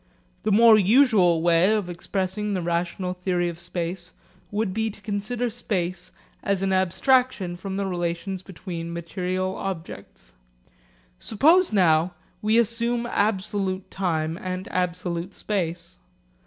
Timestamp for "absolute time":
13.05-14.39